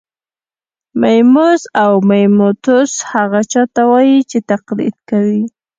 میموس 0.99 1.61
او 1.83 1.93
میموتوس 2.09 2.91
هغه 3.13 3.41
چا 3.51 3.63
ته 3.73 3.81
وايي 3.89 4.17
چې 4.29 4.37
تقلید 4.51 4.95
کوي 5.09 5.43